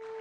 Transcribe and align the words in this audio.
ஸ்ரீ 0.00 0.12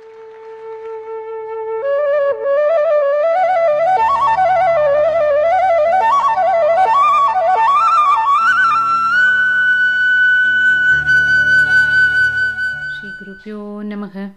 நமக. 13.84 14.32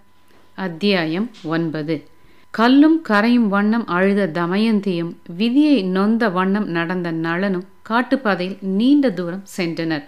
அத்தியாயம் 0.55 1.31
ஒன்பது. 1.43 2.07
கல்லும் 2.51 3.03
கரையும் 3.09 3.49
வண்ணம் 3.49 3.87
அழுத 3.87 4.27
தமயந்தியும் 4.27 5.17
விதியை 5.37 5.83
நொந்த 5.83 6.29
வண்ணம் 6.29 6.69
நடந்த 6.69 7.13
நளனும் 7.13 7.67
காட்டுப்பாதையில் 7.83 8.59
நீண்ட 8.61 9.11
தூரம் 9.11 9.45
சென்றனர். 9.57 10.05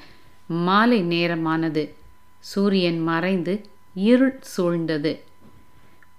மாலை 0.46 1.02
நேரமானது. 1.02 1.94
சூரியன் 2.38 3.00
மறைந்து 3.00 3.72
இருள் 3.94 4.40
சூழ்ந்தது. 4.56 5.18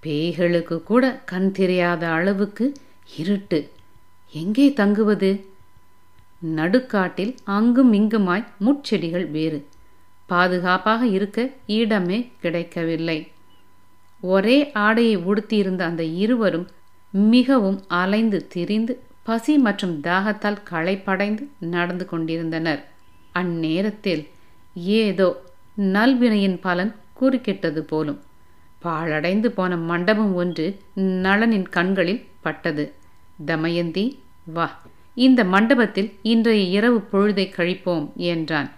பேய்களுக்கு 0.03 0.83
கூட 0.83 1.21
கண் 1.25 1.51
தெரியாத 1.51 2.09
அளவுக்கு 2.09 2.73
இருட்டு. 3.15 3.69
எங்கே 4.31 4.73
தங்குவது? 4.73 5.45
நடுக்காட்டில் 6.55 7.35
அங்கும் 7.43 7.93
இங்குமாய் 7.93 8.45
முட்செடிகள் 8.65 9.31
வேறு. 9.31 9.67
பாதுகாப்பாக 10.25 11.05
இருக்க 11.05 11.51
இடமே 11.65 12.31
கிடைக்கவில்லை. 12.39 13.31
ஒரே 14.21 14.71
ஆடையை 14.71 15.15
உடுத்தியிருந்த 15.15 15.85
அந்த 15.85 16.03
இருவரும் 16.03 16.67
மிகவும் 17.11 17.83
அலைந்து 17.87 18.47
திரிந்து 18.47 19.03
பசி 19.23 19.57
மற்றும் 19.57 20.01
தாகத்தால் 20.01 20.63
களைப்படைந்து 20.63 21.47
நடந்து 21.59 22.05
கொண்டிருந்தனர். 22.05 22.85
அந்நேரத்தில் 23.33 24.27
ஏதோ 24.73 25.41
நல்வினையின் 25.77 26.59
பலன் 26.61 26.95
குறுக்கிட்டது 27.19 27.79
போலும். 27.79 28.21
பாழடைந்து 28.81 29.47
போன 29.47 29.77
மண்டபம் 29.77 30.35
ஒன்று 30.35 30.79
நளனின் 30.95 31.69
கண்களில் 31.69 32.25
பட்டது. 32.41 32.93
தமயந்தி 33.45 34.19
வா. 34.45 34.81
இந்த 35.15 35.43
மண்டபத்தில் 35.43 36.13
இன்றைய 36.21 36.63
இரவு 36.63 37.03
பொழுதை 37.11 37.51
கழிப்போம் 37.57 38.13
என்றான். 38.15 38.71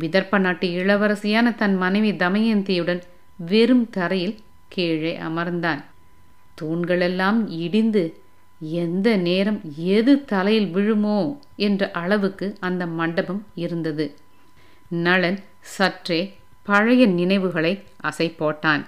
விதர்ப்ப 0.00 0.38
நாட்டு 0.38 0.68
இளவரசியான 0.68 1.54
தன் 1.54 1.76
மனைவி 1.76 2.12
தமயந்தியுடன் 2.12 3.02
வெறும் 3.36 3.90
தரையில் 3.90 4.38
கீழே 4.68 5.18
அமர்ந்தான். 5.18 5.84
தூண்களெல்லாம் 6.60 7.48
இடிந்து 7.48 8.20
எந்த 8.60 9.16
நேரம் 9.16 9.60
எது 9.76 10.24
தலையில் 10.24 10.74
விழுமோ 10.74 11.38
என்ற 11.56 11.90
அளவுக்கு 11.90 12.56
அந்த 12.60 12.86
மண்டபம் 12.86 13.46
இருந்தது. 13.54 14.14
நளன் 14.90 15.38
சற்றே 15.60 16.20
பழைய 16.62 17.06
நினைவுகளை 17.06 17.82
அசை 18.02 18.34
போட்டான். 18.38 18.84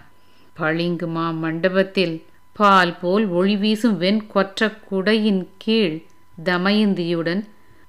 பளிங்கு 0.55 1.07
மா 1.07 1.31
மண்டபத்தில் 1.31 2.25
பால் 2.53 2.99
போல் 2.99 3.27
ஒளி 3.27 3.57
வீசும் 3.57 3.97
வெண் 3.97 4.27
கொற்ற 4.27 4.73
குடையின் 4.91 5.49
கீழ் 5.57 6.03
தமயந்தியுடன் 6.45 7.43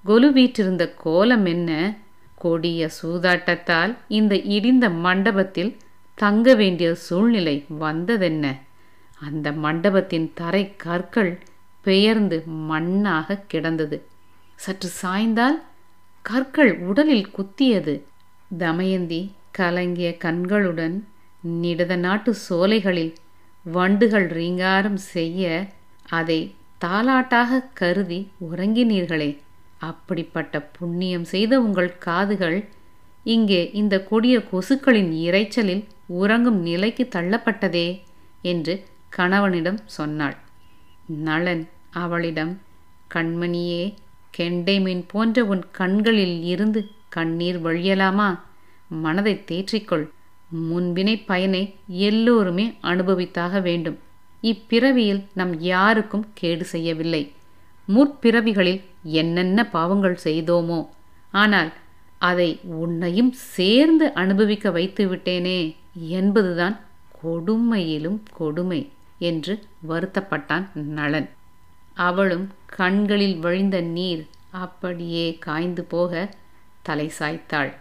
கொலு 0.05 0.31
வீற்றிருந்த 0.31 0.93
கோலம் 0.93 1.45
என்ன? 1.45 1.97
கொடிய 2.35 2.89
சூதாட்டத்தால் 3.01 3.97
இந்த 4.07 4.35
இடிந்த 4.35 4.89
மண்டபத்தில் 4.89 5.77
தங்க 6.15 6.55
வேண்டிய 6.55 6.95
சூழ்நிலை 6.95 7.65
வந்ததென்ன? 7.79 8.59
அந்த 9.19 9.51
மண்டபத்தின் 9.51 10.31
தரை 10.33 10.73
கற்கள் 10.75 11.39
பெயர்ந்து 11.81 12.43
மண்ணாக 12.69 13.41
கிடந்தது. 13.47 14.05
சற்று 14.55 14.89
சாய்ந்தால் 14.89 15.63
கற்கள் 16.21 16.79
உடலில் 16.79 17.31
குத்தியது. 17.37 18.01
தமயந்தி 18.57 19.31
கலங்கிய 19.57 20.09
கண்களுடன் 20.17 20.95
நிடத 21.61 21.93
நாட்டு 21.95 22.31
சோலைகளில் 22.47 23.13
வண்டுகள் 23.65 24.27
ரீங்காரம் 24.27 24.99
செய்ய 25.13 25.43
அதை 26.09 26.39
தாலாட்டாக 26.85 27.59
கருதி 27.73 28.19
உறங்கினீர்களே. 28.49 29.31
அப்படிப்பட்ட 29.89 30.55
புண்ணியம் 30.77 31.27
செய்த 31.33 31.53
உங்கள் 31.59 31.91
காதுகள் 31.97 32.57
இங்கே 33.33 33.61
இந்த 33.71 33.95
கொடிய 34.03 34.35
கொசுக்களின் 34.51 35.11
இரைச்சலில் 35.27 35.83
உறங்கும் 36.19 36.59
நிலைக்கு 36.61 37.03
தள்ளப்பட்டதே 37.15 37.87
என்று 38.51 38.73
கணவனிடம் 39.09 39.79
சொன்னாள். 39.97 40.37
நளன் 41.27 41.63
அவளிடம் 42.03 42.53
கண்மணியே 43.13 43.83
கெண்டை 44.37 44.77
மீன் 44.81 45.03
போன்ற 45.07 45.45
உன் 45.45 45.63
கண்களில் 45.71 46.37
இருந்து 46.43 46.81
கண்ணீர் 47.09 47.59
வழியலாமா? 47.65 48.29
மனதை 48.87 49.43
தேற்றிக்கொள். 49.51 50.09
முன்பினை 50.69 51.25
பயனை 51.25 51.75
எல்லோருமே 51.87 52.77
அனுபவித்தாக 52.81 53.61
வேண்டும். 53.61 53.97
இப்பிறவியில் 54.41 55.23
நம் 55.33 55.59
யாருக்கும் 55.59 56.25
கேடு 56.33 56.65
செய்யவில்லை. 56.65 57.31
முற்பிறவிகளில் 57.87 58.81
என்னென்ன 59.03 59.69
பாவங்கள் 59.69 60.17
செய்தோமோ. 60.23 60.87
ஆனால் 61.31 61.73
அதை 62.17 62.59
உன்னையும் 62.63 63.31
சேர்ந்து 63.31 64.13
அனுபவிக்க 64.13 64.71
வைத்து 64.71 65.15
விட்டேனே 65.15 65.75
என்பதுதான் 65.93 66.79
கொடுமையிலும் 67.23 68.19
கொடுமை 68.33 68.89
என்று 69.19 69.63
வருத்தப்பட்டான் 69.89 70.65
நளன். 70.73 71.29
அவளும் 71.93 72.49
கண்களில் 72.65 73.39
வழிந்த 73.39 73.81
நீர் 73.81 74.25
அப்படியே 74.49 75.37
காய்ந்து 75.39 75.83
போக 75.83 76.35
தலை 76.81 77.11
சாய்த்தாள். 77.19 77.73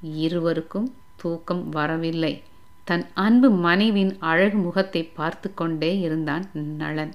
இருவருக்கும் 0.00 0.94
தூக்கம் 1.16 1.68
வரவில்லை. 1.68 2.42
தன் 2.84 3.06
அன்பு 3.14 3.50
மனைவின் 3.50 4.16
அழகு 4.18 4.58
முகத்தை 4.58 5.02
பார்த்து 5.02 5.54
கொண்டே 5.54 5.98
இருந்தான் 5.98 6.50
நளன். 6.54 7.12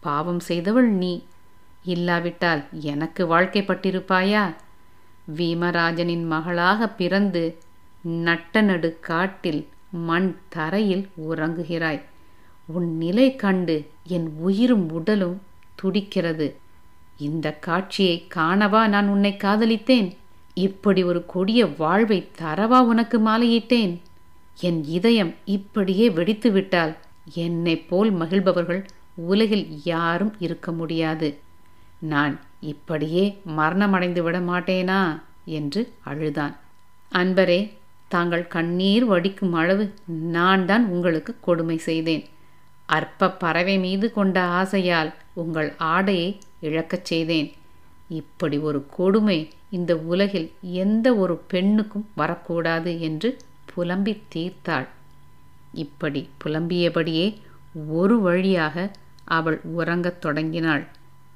பாவம் 0.00 0.40
செய்தவள் 0.40 0.88
நீ. 0.88 1.24
இல்லாவிட்டால் 1.84 2.64
எனக்கு 2.70 3.26
வாழ்க்கைப்பட்டிருப்பாயா? 3.26 4.54
வீமராஜனின் 5.36 6.26
மகளாக 6.26 6.88
பிறந்து 6.88 7.58
நட்ட 8.02 8.60
நடு 8.60 8.98
காட்டில் 9.00 9.68
மண் 9.90 10.36
தரையில் 10.48 11.08
உறங்குகிறாய். 11.28 12.02
உன் 12.66 12.96
நிலை 12.96 13.36
கண்டு 13.36 13.90
என் 14.04 14.32
உயிரும் 14.36 14.90
உடலும் 14.90 15.42
துடிக்கிறது. 15.74 16.56
இந்த 17.18 17.52
காட்சியை 17.52 18.26
காணவா 18.34 18.88
நான் 18.88 19.08
உன்னை 19.08 19.36
காதலித்தேன்? 19.36 20.16
இப்படி 20.60 21.00
ஒரு 21.10 21.20
கொடிய 21.26 21.60
வாழ்வை 21.78 22.18
தரவா 22.38 22.78
உனக்கு 22.92 23.16
மாலையிட்டேன். 23.20 23.92
என் 24.60 24.80
இதயம் 24.98 25.32
இப்படியே 25.56 26.06
வெடித்து 26.10 26.48
விட்டால் 26.50 26.92
என்னை 27.34 27.74
போல் 27.90 28.10
மகிழ்பவர்கள் 28.12 28.82
உலகில் 29.28 29.66
யாரும் 29.84 30.34
இருக்க 30.38 30.68
முடியாது. 30.72 31.28
நான் 32.12 32.34
இப்படியே 32.60 33.24
மரணமடைந்து 33.56 34.22
விட 34.22 34.38
மாட்டேனா? 34.40 35.00
என்று 35.44 35.82
அழுதான். 36.04 36.54
அன்பரே 37.12 37.60
தாங்கள் 38.08 38.46
கண்ணீர் 38.46 39.04
வடிக்கும் 39.04 39.52
அளவு 39.52 39.84
நான் 40.36 40.66
தான் 40.66 40.84
உங்களுக்கு 40.88 41.32
கொடுமை 41.40 41.76
செய்தேன். 41.78 42.24
அற்ப 42.86 43.30
பறவை 43.42 43.78
மீது 43.78 44.06
கொண்ட 44.12 44.36
ஆசையால் 44.60 45.10
உங்கள் 45.34 45.70
ஆடையை 45.92 46.28
இழக்கச் 46.60 47.08
செய்தேன். 47.10 47.48
இப்படி 48.08 48.58
ஒரு 48.58 48.80
கொடுமை 48.90 49.38
இந்த 49.70 49.96
உலகில் 49.96 50.50
எந்த 50.60 51.14
ஒரு 51.14 51.36
பெண்ணுக்கும் 51.46 52.08
வரக்கூடாது 52.14 53.00
என்று 53.00 53.36
புலம்பி 53.74 54.22
தீர்த்தாள். 54.34 54.88
இப்படி 55.74 56.28
புலம்பியபடியே 56.44 57.26
ஒரு 57.88 58.20
வழியாக 58.20 58.90
அவள் 59.24 59.60
உறங்கத் 59.76 60.20
தொடங்கினாள். 60.20 60.84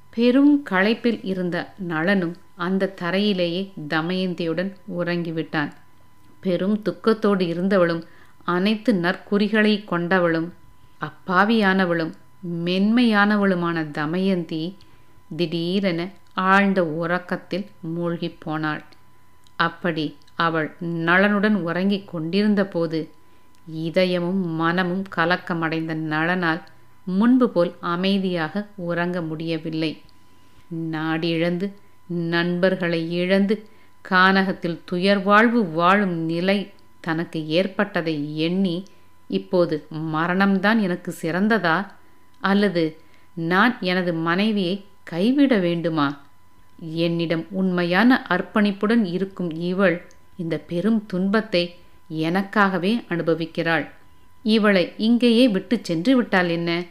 பெரும் 0.09 0.63
களைப்பில் 0.69 1.19
இருந்த 1.23 1.73
நளனும் 1.87 2.35
அந்த 2.55 2.93
தரையிலேயே 3.01 3.71
தமயந்தியுடன் 3.89 4.71
உறங்கிவிட்டான். 4.99 5.71
பெரும் 6.39 6.81
துக்கத்தோடு 6.85 7.43
இருந்தவளும் 7.53 8.03
அனைத்து 8.43 8.93
நற்குறிகளை 8.93 9.73
கொண்டவளும் 9.91 10.49
அப்பாவியானவளும் 11.01 12.13
மென்மையானவளுமான 12.65 13.91
தமயந்தி 13.91 14.63
திடீரென 15.37 16.01
ஆழ்ந்த 16.35 16.85
உறக்கத்தில் 16.85 17.65
மூழ்கிப் 17.81 18.39
போனாள் 18.39 18.83
அப்படி 19.55 20.17
அவள் 20.35 20.75
நளனுடன் 20.81 21.53
உறங்கிக் 21.53 22.07
கொண்டிருந்த 22.07 22.65
போது 22.65 23.09
இதயமும் 23.73 24.41
மனமும் 24.41 25.03
கலக்கமடைந்த 25.15 25.93
நளனால் 25.93 26.61
முன்பு 27.05 27.49
போல் 27.49 27.75
அமைதியாக 27.79 28.67
உறங்க 28.75 29.21
முடியவில்லை. 29.21 30.01
நாடிழந்து 30.91 31.73
நண்பர்களை 32.07 33.11
இழந்து 33.13 33.67
கானகத்தில் 34.09 34.79
துயர் 34.85 35.23
வாழ்வு 35.23 35.65
வாழும் 35.65 36.13
நிலை 36.13 36.71
தனக்கு 37.01 37.47
ஏற்பட்டதை 37.47 38.37
எண்ணி 38.37 38.83
இப்போது 39.27 39.87
மரணம்தான் 39.91 40.79
எனக்கு 40.79 41.15
சிறந்ததா? 41.21 41.87
அல்லது 42.39 42.97
நான் 43.35 43.77
எனது 43.81 44.13
மனைவியை 44.13 44.85
கைவிட 45.03 45.57
வேண்டுமா? 45.57 46.24
என்னிடம் 46.79 47.45
உண்மையான 47.49 48.25
அர்ப்பணிப்புடன் 48.29 49.03
இருக்கும் 49.03 49.51
இவள் 49.51 50.07
இந்த 50.37 50.57
பெரும் 50.57 51.05
துன்பத்தை 51.05 51.75
எனக்காகவே 52.09 53.03
அனுபவிக்கிறாள். 53.09 53.85
இவளை 54.43 54.93
இங்கேயே 54.97 55.47
விட்டு 55.47 55.79
சென்று 55.81 56.15
விட்டால் 56.15 56.49
என்ன? 56.49 56.83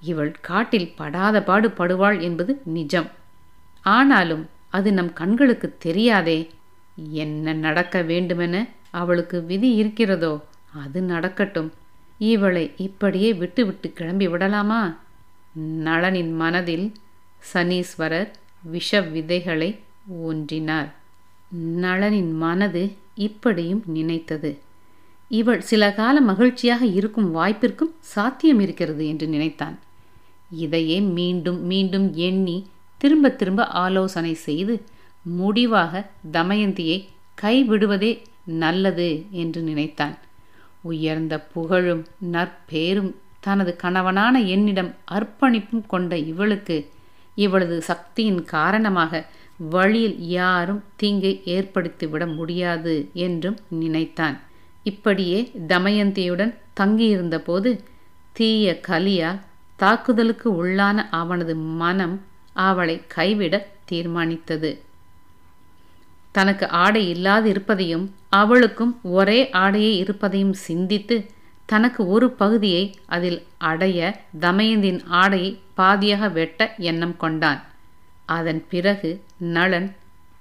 இவள் 0.00 0.32
காட்டில் 0.40 0.92
படாத 0.96 1.42
பாடு 1.42 1.68
படுவாள் 1.68 2.20
என்பது 2.20 2.62
நிஜம். 2.64 3.08
ஆனாலும் 3.80 4.48
அது 4.70 4.92
நம் 4.92 5.12
கண்களுக்கு 5.12 5.76
தெரியாதே. 5.78 6.50
என்ன 7.10 7.52
நடக்க 7.52 8.02
வேண்டுமென 8.02 8.66
அவளுக்கு 8.90 9.44
விதி 9.44 9.74
இருக்கிறதோ 9.74 10.44
அது 10.84 11.02
நடக்கட்டும். 11.02 11.72
இவளை 12.18 12.72
இப்படியே 12.76 13.34
விட்டுவிட்டு 13.34 13.92
கிளம்பி 13.92 14.28
விடலாமா? 14.28 14.96
நளனின் 15.58 16.32
மனதில் 16.32 16.92
சனீஸ்வரர் 17.54 18.30
விஷ 18.62 19.00
விதைகளை 19.00 19.78
ஊன்றினார். 20.24 20.92
நளனின் 21.76 22.32
மனது 22.32 22.92
இப்படியும் 23.14 23.82
நினைத்தது. 23.86 24.58
இவள் 25.28 25.60
சில 25.60 25.92
கால 25.92 26.20
மகிழ்ச்சியாக 26.20 26.86
இருக்கும் 26.86 27.34
வாய்ப்பிற்கும் 27.36 27.92
சாத்தியம் 28.00 28.60
இருக்கிறது 28.60 29.06
என்று 29.06 29.26
நினைத்தான். 29.26 29.78
இதையே 30.50 31.00
மீண்டும் 31.00 31.64
மீண்டும் 31.64 32.14
எண்ணி 32.14 32.66
திரும்ப 32.98 33.30
திரும்ப 33.30 33.66
ஆலோசனை 33.66 34.34
செய்து 34.34 34.84
முடிவாக 35.22 36.10
தமயந்தியை 36.32 37.04
கைவிடுவதே 37.42 38.22
நல்லது 38.44 39.26
என்று 39.30 39.62
நினைத்தான். 39.62 40.18
உயர்ந்த 40.80 41.40
புகழும் 41.40 42.06
நற்பேரும் 42.32 43.14
தனது 43.40 43.76
கணவனான 43.76 44.40
என்னிடம் 44.40 44.94
அர்ப்பணிப்பும் 45.10 45.86
கொண்ட 45.86 46.16
இவளுக்கு 46.16 46.88
இவளது 47.34 47.78
சக்தியின் 47.80 48.44
காரணமாக 48.44 49.26
வழியில் 49.70 50.18
யாரும் 50.18 50.84
தீங்கை 50.96 51.42
ஏற்படுத்திவிட 51.44 52.34
முடியாது 52.34 53.08
என்றும் 53.12 53.56
நினைத்தான். 53.68 54.40
இப்படியே 54.82 55.50
தமயந்தியுடன் 55.68 56.54
தங்கியிருந்த 56.74 57.38
போது 57.40 57.70
தீய 58.32 58.80
கலியால் 58.88 59.40
தாக்குதலுக்கு 59.76 60.64
உள்ளான 60.64 61.06
அவனது 61.10 61.56
மனம் 61.56 62.20
அவளை 62.52 63.02
கைவிட 63.06 63.68
தீர்மானித்தது. 63.90 64.80
தனக்கு 66.32 66.68
ஆடை 66.68 67.08
இல்லாது 67.08 67.48
இருப்பதையும் 67.48 68.14
அவளுக்கும் 68.36 69.00
ஒரே 69.02 69.50
ஆடையே 69.52 69.96
இருப்பதையும் 69.96 70.52
சிந்தித்து 70.52 71.16
தனக்கு 71.66 72.08
ஒரு 72.08 72.30
பகுதியை 72.30 72.94
அதில் 73.06 73.42
அடைய 73.58 74.20
தமயந்தின் 74.40 75.00
ஆடையை 75.04 75.60
பாதியாக 75.76 76.32
வெட்ட 76.32 76.74
எண்ணம் 76.78 77.16
கொண்டான். 77.16 77.60
அதன் 78.26 78.64
பிறகு 78.68 79.10
நளன் 79.40 79.92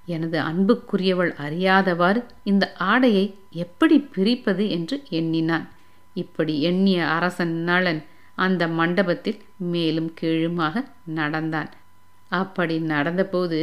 எனது 0.06 0.40
அன்புக்குரியவள் 0.42 1.32
அறியாதவாறு 1.36 2.24
இந்த 2.44 2.74
ஆடையை 2.74 3.36
எப்படி 3.52 4.00
பிரிப்பது? 4.00 4.70
என்று 4.70 5.04
எண்ணினான். 5.10 5.70
இப்படி 6.14 6.62
எண்ணிய 6.62 7.08
அரசன் 7.08 7.64
நளன் 7.68 8.04
அந்த 8.36 8.68
மண்டபத்தில் 8.68 9.40
மேலும் 9.58 10.14
கீழுமாக 10.14 10.84
நடந்தான். 11.06 11.70
அப்படி 12.30 12.78
நடந்தபோது 12.78 13.60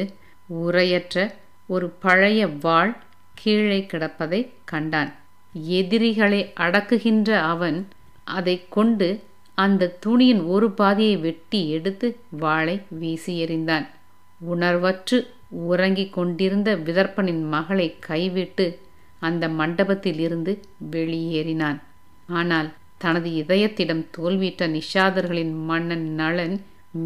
உரையற்ற 0.62 1.32
ஒரு 1.66 1.88
பழைய 1.88 2.46
வாள் 2.46 2.96
கீழே 3.34 3.87
கிடப்பதை 3.93 4.40
கண்டான். 4.64 5.12
எதிரிகளை 5.66 6.52
அடக்குகின்ற 6.55 7.31
அவன் 7.52 7.88
அதை 8.25 8.69
கொண்டு 8.69 9.08
அந்த 9.55 9.93
துணியின் 10.00 10.43
ஒரு 10.44 10.70
பாதியை 10.70 11.16
வெட்டி 11.16 11.60
எடுத்து 11.70 12.16
வாளை 12.31 12.81
வீசி 12.88 13.44
எறிந்தான். 13.44 13.87
உணர்வற்று 14.52 15.19
உறங்கிக் 15.50 16.12
கொண்டிருந்த 16.12 16.76
விதர்ப்பனின் 16.76 17.49
மகளை 17.49 17.96
கைவிட்டு 17.99 18.66
அந்த 19.19 19.49
மண்டபத்திலிருந்து 19.49 20.52
வெளியேறினான். 20.90 21.78
ஆனால் 22.26 22.69
தனது 22.99 23.31
இதயத்திடம் 23.31 24.05
தோல்வியிட்ட 24.16 24.66
நிஷாதர்களின் 24.69 25.55
மன்னன் 25.64 26.06
நளன் 26.19 26.56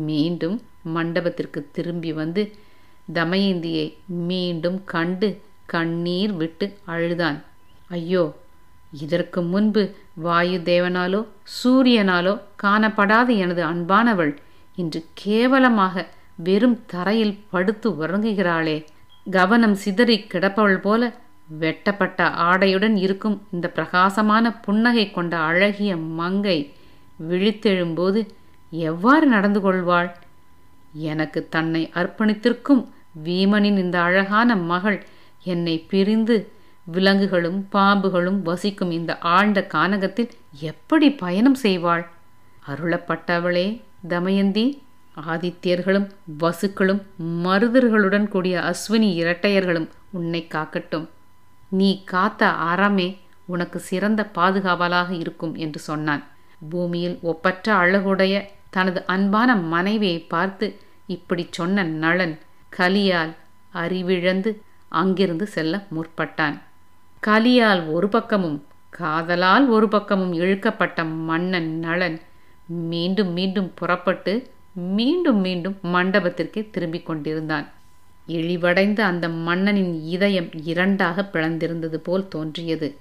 மீண்டும் 0.08 0.62
மண்டபத்திற்கு 0.82 1.68
திரும்பி 1.72 2.12
வந்து 2.12 2.42
தமயந்தியை 3.14 3.86
மீண்டும் 4.06 4.78
கண்டு 4.84 5.40
கண்ணீர் 5.66 6.32
விட்டு 6.32 6.66
அழுதான். 6.84 7.38
ஐயோ 7.88 8.24
இதற்கு 9.00 9.42
முன்பு 9.42 9.94
வாயு 10.14 10.58
தேவனாலோ 10.64 11.26
சூரியனாலோ 11.56 12.40
காணப்படாத 12.62 13.36
எனது 13.36 13.64
அன்பானவள் 13.64 14.36
இன்று 14.76 15.04
கேவலமாக 15.14 16.06
வெறும் 16.36 16.78
தரையில் 16.86 17.38
படுத்து 17.50 17.90
உறங்குகிறாளே. 17.90 18.84
கவனம் 19.30 19.74
சிதறி 19.74 20.16
கிடப்பவள் 20.18 20.80
போல 20.80 21.12
வெட்டப்பட்ட 21.58 22.28
ஆடையுடன் 22.28 22.96
இருக்கும் 22.96 23.42
இந்த 23.52 23.68
பிரகாசமான 23.68 24.52
புன்னகை 24.52 25.10
கொண்ட 25.10 25.36
அழகிய 25.38 25.96
மங்கை 25.96 26.72
விழித்தெழும்போது 27.30 28.26
எவ்வாறு 28.70 29.26
நடந்து 29.26 29.60
கொள்வாள்? 29.60 30.16
எனக்கு 30.92 31.46
தன்னை 31.50 31.90
அர்ப்பணித்திருக்கும் 31.94 32.82
வீமனின் 33.24 33.78
இந்த 33.78 34.00
அழகான 34.00 34.56
மகள் 34.56 35.04
என்னை 35.44 35.78
பிரிந்து 35.78 36.36
விலங்குகளும் 36.84 37.68
பாம்புகளும் 37.72 38.42
வசிக்கும் 38.42 38.90
இந்த 38.90 39.18
ஆழ்ந்த 39.18 39.66
கானகத்தில் 39.74 40.30
எப்படி 40.50 41.10
பயணம் 41.10 41.56
செய்வாள்? 41.62 42.06
அருளப்பட்டவளே 42.68 43.82
தமயந்தி. 44.08 44.82
ஆதித்யர்களும் 45.28 46.10
வசுக்களும் 46.38 47.02
மருதர்களுடன் 47.18 48.28
கூடிய 48.28 48.60
அஸ்வினி 48.60 49.10
இரட்டையர்களும் 49.22 49.88
உன்னை 50.10 50.48
காக்கட்டும். 50.50 51.08
நீ 51.68 52.04
காத்த 52.04 52.48
அறமே 52.48 53.18
உனக்கு 53.46 53.78
சிறந்த 53.78 54.30
பாதுகாவலாக 54.34 55.10
இருக்கும் 55.10 55.54
என்று 55.54 55.80
சொன்னான். 55.80 56.22
பூமியில் 56.70 57.18
ஒப்பற்ற 57.22 57.74
அழகுடைய 57.74 58.48
தனது 58.70 59.06
அன்பான 59.06 59.56
மனைவியை 59.56 60.18
பார்த்து 60.18 60.78
இப்படி 61.06 61.48
சொன்ன 61.50 61.84
நளன் 61.84 62.38
கலியால் 62.78 63.32
அறிவிழந்து 63.74 64.56
அங்கிருந்து 64.88 65.46
செல்ல 65.46 65.86
முற்பட்டான். 65.94 66.58
கலியால் 67.26 67.92
ஒரு 67.92 68.08
பக்கமும் 68.08 68.64
காதலால் 68.90 69.68
ஒரு 69.68 69.88
பக்கமும் 69.88 70.32
இழுக்கப்பட்ட 70.32 71.04
மன்னன் 71.04 71.80
நளன் 71.82 72.20
மீண்டும் 72.66 73.32
மீண்டும் 73.32 73.72
புறப்பட்டு 73.74 74.50
மீண்டும் 74.74 75.40
மீண்டும் 75.40 75.76
மண்டபத்திற்கே 75.82 76.70
திரும்பிக் 76.70 77.06
கொண்டிருந்தான். 77.06 77.68
இழிவடைந்த 78.26 79.00
அந்த 79.00 79.28
மன்னனின் 79.28 80.02
இதயம் 80.02 80.48
இரண்டாக 80.62 81.28
பிளந்திருந்தது 81.32 81.94
போல் 81.94 82.28
தோன்றியது. 82.28 82.96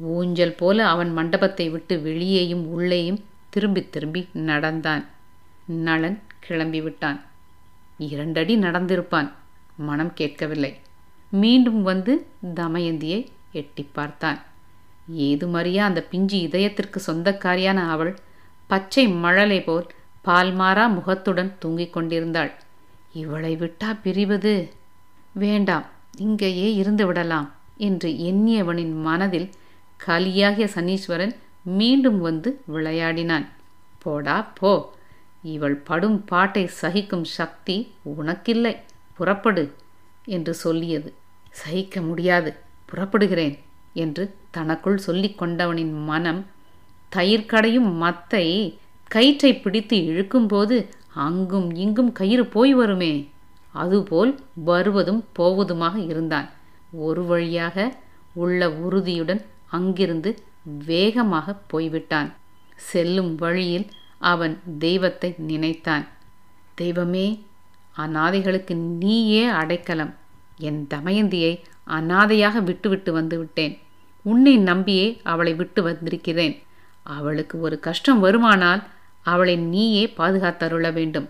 ஊஞ்சல் 0.00 0.54
போல 0.54 0.86
அவன் 0.86 1.12
மண்டபத்தை 1.12 1.68
விட்டு 1.68 2.00
வெளியேயும் 2.00 2.66
உள்ளேயும் 2.66 3.24
திரும்பி 3.50 3.88
திரும்பி 3.88 4.28
நடந்தான். 4.32 5.04
நளன் 5.84 6.18
கிளம்பி 6.40 6.80
விட்டான் 6.80 7.22
இரண்டடி 7.98 8.56
நடந்திருப்பான். 8.56 9.30
மனம் 9.76 10.14
கேட்கவில்லை. 10.14 10.74
மீண்டும் 11.30 11.82
வந்து 11.82 12.26
தமயந்தியை 12.54 13.32
எட்டி 13.54 13.84
பார்த்தான். 13.92 14.38
ஏதுமறியா 15.16 15.82
அந்த 15.88 16.00
பிஞ்சு 16.02 16.38
இதயத்திற்கு 16.38 16.98
சொந்தக்காரியான 17.06 17.78
அவள்? 17.88 18.12
பச்சை 18.66 19.04
மழலை 19.24 19.58
போல் 19.62 19.86
பால்மாறா 20.24 20.84
முகத்துடன் 20.88 21.50
தூங்கிக் 21.58 21.92
கொண்டிருந்தாள். 21.92 22.52
இவளை 23.12 23.52
விட்டா 23.56 23.90
பிரிவது? 24.04 24.54
வேண்டாம் 25.32 25.86
இங்கேயே 26.18 26.68
இருந்து 26.74 27.04
விடலாம் 27.06 27.48
என்று 27.76 28.08
எண்ணியவனின் 28.28 28.94
மனதில் 29.00 29.48
கலியாகிய 30.06 30.66
சனீஸ்வரன் 30.74 31.34
மீண்டும் 31.62 32.18
வந்து 32.20 32.50
விளையாடினான். 32.74 33.46
போடா 34.02 34.36
போ. 34.60 34.72
இவள் 35.54 35.76
படும் 35.88 36.18
பாட்டை 36.24 36.64
சகிக்கும் 36.80 37.26
சக்தி 37.38 37.76
உனக்கில்லை 38.18 38.74
புறப்படு 39.16 39.64
என்று 40.24 40.52
சொல்லியது. 40.54 41.10
சகிக்க 41.50 42.00
முடியாது. 42.00 42.52
புறப்படுகிறேன் 42.94 43.58
என்று 43.92 44.34
தனக்குள் 44.50 44.96
சொல்லிக் 44.96 45.38
கொண்டவனின் 45.38 46.04
மனம் 46.04 46.46
தயிர்கடையும் 47.16 47.90
மத்தை 47.96 48.46
கயிற்றை 49.08 49.56
பிடித்து 49.56 49.96
இழுக்கும்போது 49.96 50.76
அங்கும் 51.14 51.74
இங்கும் 51.74 52.12
கயிறு 52.12 52.46
போய் 52.46 52.74
வருமே. 52.74 53.12
அதுபோல் 53.72 54.32
வருவதும் 54.64 55.24
போவதுமாக 55.38 55.96
இருந்தான். 56.08 56.48
ஒரு 56.92 57.22
வழியாக 57.24 57.76
உள்ள 58.34 58.70
உறுதியுடன் 58.70 59.42
அங்கிருந்து 59.70 60.30
வேகமாக 60.86 61.54
போய்விட்டான். 61.66 62.30
செல்லும் 62.76 63.34
வழியில் 63.34 63.86
அவன் 64.18 64.54
தெய்வத்தை 64.78 65.34
நினைத்தான். 65.50 66.04
தெய்வமே 66.74 67.26
அநாதைகளுக்கு 67.96 68.74
நீயே 68.74 69.44
அடைக்கலம். 69.44 70.14
என் 70.58 70.86
தமயந்தியை 70.90 71.64
அனாதையாக 71.86 72.60
விட்டுவிட்டு 72.60 73.12
வந்து 73.12 73.38
விட்டேன். 73.38 73.78
உன்னை 74.22 74.56
நம்பியே 74.56 75.20
அவளை 75.22 75.54
விட்டு 75.54 75.82
வந்திருக்கிறேன். 75.82 76.62
அவளுக்கு 77.02 77.60
ஒரு 77.60 77.80
கஷ்டம் 77.80 78.24
வருமானால் 78.24 78.82
அவளை 79.22 79.56
நீயே 79.56 80.12
பாதுகாத்தருள 80.16 80.92
வேண்டும். 80.92 81.28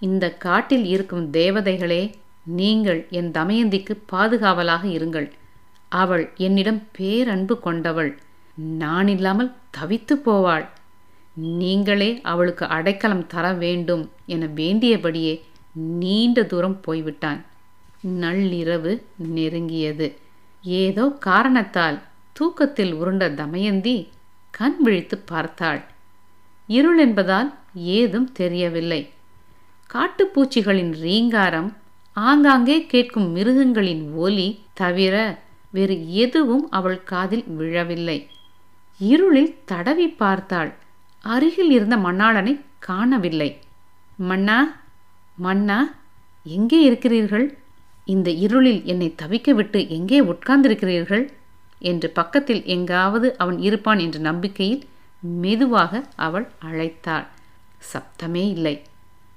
இந்த 0.00 0.34
காட்டில் 0.36 0.84
இருக்கும் 0.84 1.32
தேவதைகளே 1.32 2.12
நீங்கள் 2.42 3.06
என் 3.10 3.30
தமயந்திக்கு 3.30 3.94
பாதுகாவலாக 4.12 4.88
இருங்கள். 4.88 5.30
அவள் 5.88 6.32
என்னிடம் 6.36 6.82
பேரன்பு 6.92 7.58
கொண்டவள். 7.58 8.18
நான் 8.54 9.08
இல்லாமல் 9.08 9.54
தவித்து 9.80 10.14
போவாள். 10.24 10.66
நீங்களே 11.34 12.20
அவளுக்கு 12.22 12.66
அடைக்கலம் 12.66 13.26
தர 13.26 13.52
வேண்டும் 13.52 14.10
என 14.26 14.46
வேண்டியபடியே 14.46 15.40
நீண்ட 15.72 16.42
தூரம் 16.42 16.80
போய்விட்டான். 16.80 17.44
நள்ளிரவு 18.22 18.92
நெருங்கியது. 19.36 20.08
ஏதோ 20.64 21.04
காரணத்தால் 21.28 21.98
தூக்கத்தில் 22.32 22.92
உருண்ட 22.94 23.24
தமயந்தி 23.34 23.96
கண் 24.50 24.78
விழித்து 24.82 25.16
பார்த்தாள். 25.18 25.80
இருள் 26.66 26.98
என்பதால் 26.98 27.48
ஏதும் 27.98 28.28
தெரியவில்லை. 28.32 29.00
காட்டுப்பூச்சிகளின் 29.90 30.92
ரீங்காரம் 31.04 31.70
ஆங்காங்கே 32.16 32.78
கேட்கும் 32.86 33.28
மிருகங்களின் 33.32 34.04
ஒலி 34.14 34.48
தவிர 34.72 35.14
வேறு 35.70 35.96
எதுவும் 36.24 36.64
அவள் 36.70 37.00
காதில் 37.04 37.44
விழவில்லை. 37.58 38.18
இருளில் 39.00 39.52
தடவி 39.64 40.08
பார்த்தாள். 40.22 40.70
அருகில் 41.24 41.70
இருந்த 41.70 41.96
மண்ணாளனை 41.96 42.54
காணவில்லை. 42.78 43.50
மன்னா 44.16 44.58
மன்னா 45.36 45.78
எங்கே 46.46 46.80
இருக்கிறீர்கள்? 46.82 47.46
இந்த 48.04 48.30
இருளில் 48.30 48.84
என்னை 48.84 49.14
தவிக்க 49.22 49.50
விட்டு 49.50 49.88
எங்கே 49.88 50.20
உட்கார்ந்திருக்கிறீர்கள்? 50.20 51.32
என்று 51.78 52.10
பக்கத்தில் 52.10 52.64
எங்காவது 52.64 53.38
அவன் 53.38 53.58
இருப்பான் 53.58 53.98
என்ற 53.98 54.18
நம்பிக்கையில் 54.18 54.84
மெதுவாக 55.20 56.04
அவள் 56.16 56.50
அழைத்தாள். 56.64 57.26
சப்தமே 57.92 58.48
இல்லை. 58.48 58.82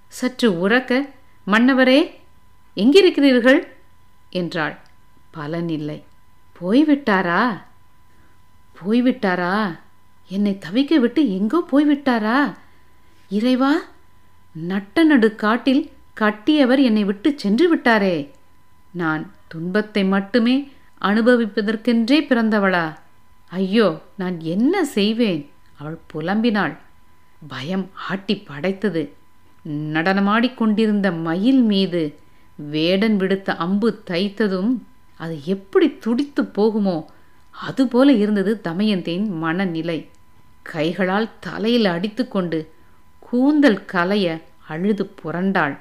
சற்று 0.07 0.69
உறக்க 0.69 1.09
மன்னவரே 1.47 2.11
எங்கிருக்கிறீர்கள்? 2.75 3.67
என்றாள். 4.29 4.77
பலன் 5.31 5.69
இல்லை. 5.69 6.03
போய்விட்டாரா? 6.61 7.57
போய்விட்டாரா? 8.79 9.79
என்னை 10.27 10.59
தவிக்க 10.69 10.95
விட்டு 10.95 11.35
எங்கோ 11.35 11.65
போய்விட்டாரா? 11.71 12.53
இறைவா 13.29 13.73
நட்ட 14.53 15.03
நடு 15.03 15.35
காட்டில் 15.35 15.91
கட்டியவர் 16.13 16.81
என்னை 16.81 17.03
விட்டு 17.03 17.33
சென்று 17.35 17.75
விட்டாரே. 17.75 18.35
நான் 18.99 19.23
துன்பத்தை 19.47 20.03
மட்டுமே 20.13 20.55
அனுபவிப்பதற்கென்றே 21.01 22.19
பிறந்தவளா? 22.29 22.85
ஐயோ 23.51 23.87
நான் 24.17 24.37
என்ன 24.53 24.83
செய்வேன்? 24.95 25.41
அவள் 25.79 25.97
புலம்பினாள். 26.11 26.75
பயம் 27.47 27.85
ஆட்டி 28.09 28.35
படைத்தது. 28.49 29.03
நடனமாடிக்கொண்டிருந்த 29.95 31.07
மயில் 31.27 31.63
மீது 31.71 32.01
வேடன் 32.71 33.17
விடுத்த 33.19 33.55
அம்பு 33.65 33.89
தைத்ததும் 34.09 34.71
அது 35.19 35.35
எப்படி 35.55 35.87
துடித்து 36.05 36.43
போகுமோ 36.57 36.97
அதுபோல 37.67 38.09
இருந்தது 38.13 38.51
தமயந்தேன் 38.63 39.25
மனநிலை. 39.43 39.99
கைகளால் 40.71 41.29
தலையில் 41.39 41.87
அடித்துக்கொண்டு 41.95 42.59
கூந்தல் 43.27 43.81
கலைய 43.93 44.27
அழுது 44.67 45.03
புரண்டாள். 45.21 45.75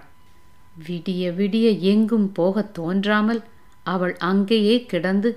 விடிய 0.85 1.23
விடிய 1.35 1.81
எங்கும் 1.81 2.33
போகத் 2.33 2.75
தோன்றாமல் 2.75 3.43
அவள் 3.83 4.17
அங்கேயே 4.17 4.85
கிடந்து 4.85 5.31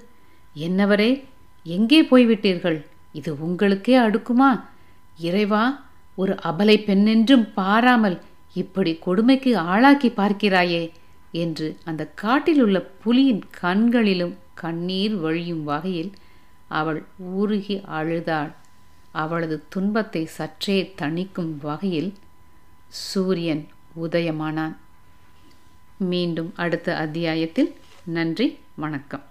என்னவரே 0.56 1.24
எங்கே 1.64 2.04
போய்விட்டீர்கள்? 2.04 2.86
இது 3.12 3.40
உங்களுக்கே 3.40 4.00
அடுக்குமா? 4.00 4.50
இறைவா 5.18 5.64
ஒரு 6.16 6.34
அபலை 6.44 6.76
பெண்ணென்றும் 6.84 7.46
பாராமல் 7.54 8.22
இப்படி 8.54 8.92
கொடுமைக்கு 8.96 9.58
ஆளாக்கி 9.58 10.10
பார்க்கிறாயே 10.10 10.92
என்று 11.32 11.78
அந்த 11.86 12.04
காட்டில் 12.06 12.62
உள்ள 12.62 12.78
புலியின் 13.06 13.42
கண்களிலும் 13.62 14.36
கண்ணீர் 14.54 15.16
வழியும் 15.16 15.64
வகையில் 15.64 16.12
அவள் 16.68 17.06
ஊருகி 17.40 17.84
அழுதாள். 17.84 18.52
அவளது 19.12 19.64
துன்பத்தை 19.70 20.26
சற்றே 20.26 20.94
தணிக்கும் 21.02 21.54
வகையில் 21.62 22.14
சூரியன் 22.88 23.68
உதயமானான். 24.02 24.76
மீண்டும் 26.00 26.54
அடுத்த 26.56 26.96
அத்தியாயத்தில். 26.96 27.76
நன்றி 28.04 28.58
வணக்கம். 28.76 29.29